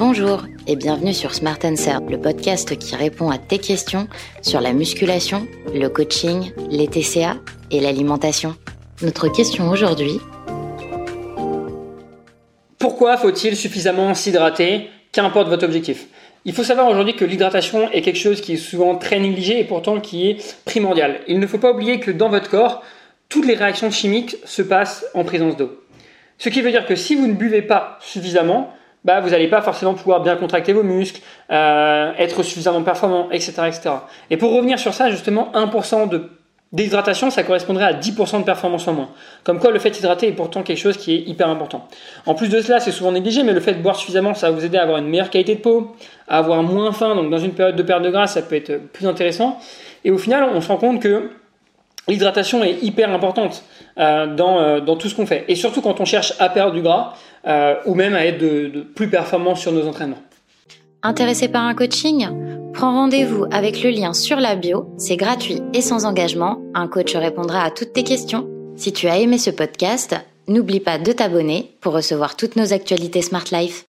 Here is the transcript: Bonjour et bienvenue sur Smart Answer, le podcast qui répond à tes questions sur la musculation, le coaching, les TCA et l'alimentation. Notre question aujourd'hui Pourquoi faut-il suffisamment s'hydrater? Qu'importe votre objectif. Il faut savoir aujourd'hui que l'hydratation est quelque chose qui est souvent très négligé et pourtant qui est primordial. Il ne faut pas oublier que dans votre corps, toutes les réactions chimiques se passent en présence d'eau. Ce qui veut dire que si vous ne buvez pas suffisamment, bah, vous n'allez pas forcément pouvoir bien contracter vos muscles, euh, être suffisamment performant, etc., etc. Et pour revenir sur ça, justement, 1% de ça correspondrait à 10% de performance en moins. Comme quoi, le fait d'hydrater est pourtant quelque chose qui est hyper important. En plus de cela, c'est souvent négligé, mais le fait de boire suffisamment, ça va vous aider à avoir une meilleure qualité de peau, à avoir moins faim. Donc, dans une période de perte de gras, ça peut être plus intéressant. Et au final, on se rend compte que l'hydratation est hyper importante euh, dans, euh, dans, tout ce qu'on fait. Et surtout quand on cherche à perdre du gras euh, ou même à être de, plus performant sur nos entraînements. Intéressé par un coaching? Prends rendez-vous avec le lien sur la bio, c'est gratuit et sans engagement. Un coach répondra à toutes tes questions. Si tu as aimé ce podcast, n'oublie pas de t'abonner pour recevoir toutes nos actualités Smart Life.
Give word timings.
Bonjour 0.00 0.46
et 0.66 0.76
bienvenue 0.76 1.12
sur 1.12 1.34
Smart 1.34 1.58
Answer, 1.62 1.98
le 2.08 2.18
podcast 2.18 2.74
qui 2.78 2.96
répond 2.96 3.28
à 3.28 3.36
tes 3.36 3.58
questions 3.58 4.08
sur 4.40 4.62
la 4.62 4.72
musculation, 4.72 5.46
le 5.74 5.88
coaching, 5.88 6.52
les 6.70 6.88
TCA 6.88 7.36
et 7.70 7.80
l'alimentation. 7.80 8.56
Notre 9.02 9.28
question 9.28 9.68
aujourd'hui 9.68 10.18
Pourquoi 12.78 13.18
faut-il 13.18 13.54
suffisamment 13.54 14.14
s'hydrater? 14.14 14.88
Qu'importe 15.12 15.48
votre 15.48 15.66
objectif. 15.66 16.06
Il 16.46 16.54
faut 16.54 16.64
savoir 16.64 16.88
aujourd'hui 16.88 17.14
que 17.14 17.26
l'hydratation 17.26 17.90
est 17.90 18.00
quelque 18.00 18.16
chose 18.16 18.40
qui 18.40 18.54
est 18.54 18.56
souvent 18.56 18.94
très 18.94 19.20
négligé 19.20 19.60
et 19.60 19.64
pourtant 19.64 20.00
qui 20.00 20.30
est 20.30 20.56
primordial. 20.64 21.20
Il 21.28 21.40
ne 21.40 21.46
faut 21.46 21.58
pas 21.58 21.72
oublier 21.72 22.00
que 22.00 22.10
dans 22.10 22.30
votre 22.30 22.48
corps, 22.48 22.82
toutes 23.28 23.44
les 23.44 23.54
réactions 23.54 23.90
chimiques 23.90 24.38
se 24.46 24.62
passent 24.62 25.04
en 25.12 25.24
présence 25.24 25.58
d'eau. 25.58 25.78
Ce 26.38 26.48
qui 26.48 26.62
veut 26.62 26.70
dire 26.70 26.86
que 26.86 26.96
si 26.96 27.16
vous 27.16 27.26
ne 27.26 27.34
buvez 27.34 27.60
pas 27.60 27.98
suffisamment, 28.00 28.72
bah, 29.04 29.20
vous 29.20 29.30
n'allez 29.30 29.48
pas 29.48 29.62
forcément 29.62 29.94
pouvoir 29.94 30.20
bien 30.22 30.36
contracter 30.36 30.72
vos 30.72 30.82
muscles, 30.82 31.20
euh, 31.50 32.12
être 32.18 32.42
suffisamment 32.42 32.82
performant, 32.82 33.30
etc., 33.30 33.52
etc. 33.66 33.90
Et 34.30 34.36
pour 34.36 34.52
revenir 34.52 34.78
sur 34.78 34.94
ça, 34.94 35.10
justement, 35.10 35.50
1% 35.54 36.08
de 36.08 36.30
ça 37.30 37.42
correspondrait 37.42 37.84
à 37.84 37.92
10% 37.92 38.40
de 38.40 38.44
performance 38.44 38.86
en 38.86 38.92
moins. 38.92 39.08
Comme 39.42 39.58
quoi, 39.58 39.72
le 39.72 39.80
fait 39.80 39.90
d'hydrater 39.90 40.28
est 40.28 40.32
pourtant 40.32 40.62
quelque 40.62 40.78
chose 40.78 40.96
qui 40.96 41.14
est 41.14 41.28
hyper 41.28 41.48
important. 41.48 41.88
En 42.26 42.34
plus 42.34 42.48
de 42.48 42.60
cela, 42.60 42.78
c'est 42.78 42.92
souvent 42.92 43.10
négligé, 43.10 43.42
mais 43.42 43.52
le 43.52 43.60
fait 43.60 43.74
de 43.74 43.82
boire 43.82 43.96
suffisamment, 43.96 44.34
ça 44.34 44.50
va 44.50 44.56
vous 44.56 44.64
aider 44.64 44.78
à 44.78 44.82
avoir 44.82 44.98
une 44.98 45.08
meilleure 45.08 45.30
qualité 45.30 45.56
de 45.56 45.60
peau, 45.60 45.96
à 46.28 46.38
avoir 46.38 46.62
moins 46.62 46.92
faim. 46.92 47.16
Donc, 47.16 47.28
dans 47.28 47.38
une 47.38 47.54
période 47.54 47.74
de 47.74 47.82
perte 47.82 48.02
de 48.02 48.10
gras, 48.10 48.28
ça 48.28 48.42
peut 48.42 48.54
être 48.54 48.76
plus 48.92 49.06
intéressant. 49.08 49.58
Et 50.04 50.12
au 50.12 50.18
final, 50.18 50.44
on 50.54 50.60
se 50.60 50.68
rend 50.68 50.76
compte 50.76 51.02
que 51.02 51.30
l'hydratation 52.10 52.62
est 52.62 52.82
hyper 52.82 53.10
importante 53.10 53.62
euh, 53.98 54.34
dans, 54.34 54.58
euh, 54.58 54.80
dans, 54.80 54.96
tout 54.96 55.08
ce 55.08 55.14
qu'on 55.14 55.26
fait. 55.26 55.44
Et 55.48 55.54
surtout 55.54 55.80
quand 55.80 56.00
on 56.00 56.04
cherche 56.04 56.34
à 56.38 56.48
perdre 56.48 56.74
du 56.74 56.82
gras 56.82 57.14
euh, 57.46 57.74
ou 57.86 57.94
même 57.94 58.14
à 58.14 58.26
être 58.26 58.38
de, 58.38 58.84
plus 58.94 59.08
performant 59.08 59.54
sur 59.54 59.72
nos 59.72 59.86
entraînements. 59.86 60.22
Intéressé 61.02 61.48
par 61.48 61.64
un 61.64 61.74
coaching? 61.74 62.28
Prends 62.74 62.92
rendez-vous 62.92 63.46
avec 63.50 63.82
le 63.82 63.90
lien 63.90 64.12
sur 64.12 64.36
la 64.36 64.54
bio, 64.54 64.92
c'est 64.98 65.16
gratuit 65.16 65.60
et 65.72 65.80
sans 65.80 66.04
engagement. 66.04 66.58
Un 66.74 66.88
coach 66.88 67.14
répondra 67.16 67.64
à 67.64 67.70
toutes 67.70 67.94
tes 67.94 68.04
questions. 68.04 68.48
Si 68.76 68.92
tu 68.92 69.08
as 69.08 69.18
aimé 69.18 69.38
ce 69.38 69.50
podcast, 69.50 70.14
n'oublie 70.46 70.80
pas 70.80 70.98
de 70.98 71.12
t'abonner 71.12 71.72
pour 71.80 71.94
recevoir 71.94 72.36
toutes 72.36 72.56
nos 72.56 72.72
actualités 72.72 73.22
Smart 73.22 73.44
Life. 73.50 73.89